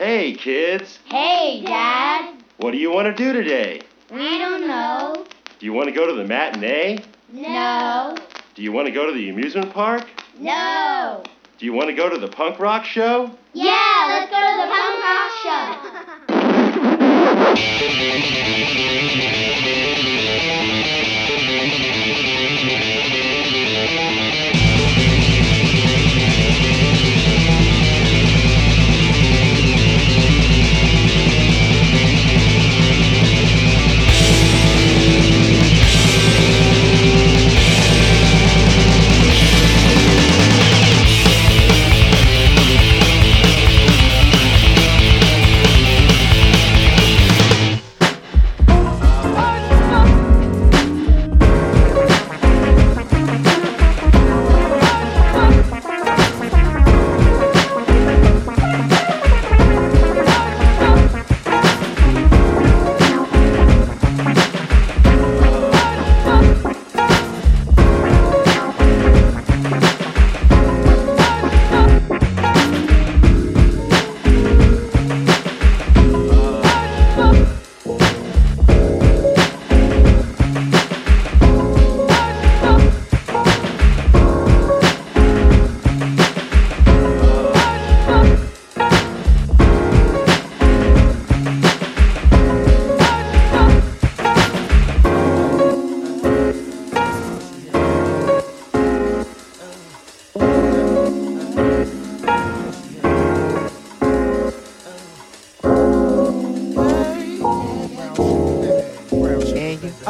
[0.00, 0.98] Hey, kids.
[1.04, 2.34] Hey, Dad.
[2.56, 3.82] What do you want to do today?
[4.10, 5.26] We don't know.
[5.58, 7.04] Do you want to go to the matinee?
[7.30, 8.16] No.
[8.54, 10.06] Do you want to go to the amusement park?
[10.38, 11.22] No.
[11.58, 13.30] Do you want to go to the punk rock show?
[13.52, 15.32] Yeah, let's go to the punk rock
[18.56, 18.66] show.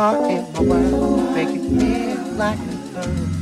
[0.00, 3.39] Are in my world, make you feel like a bird.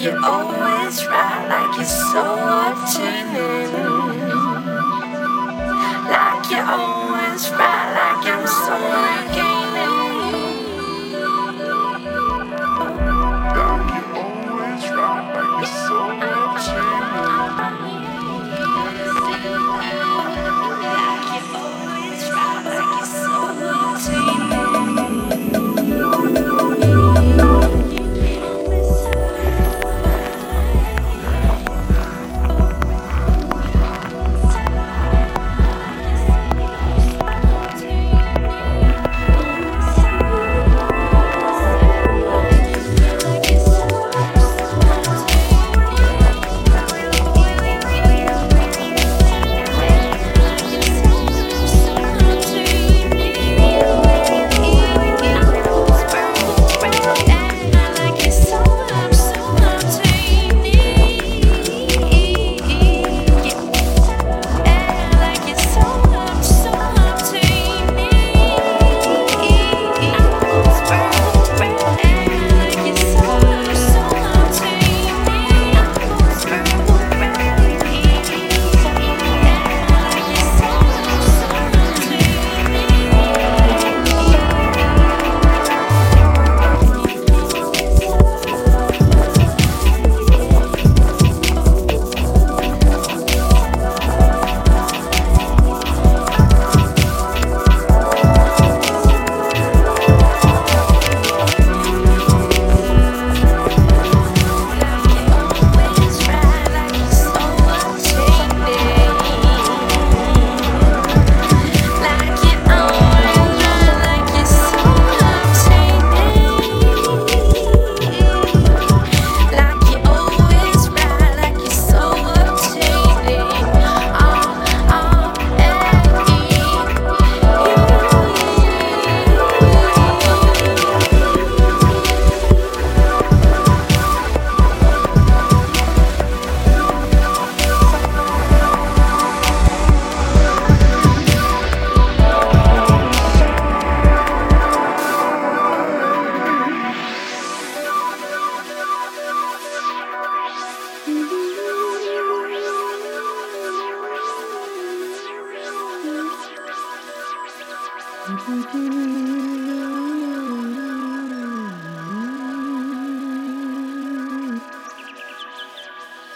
[0.00, 3.02] you're always right, like you're so up to
[3.32, 3.49] me.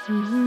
[0.07, 0.44] Mm-hmm.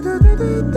[0.00, 0.75] do do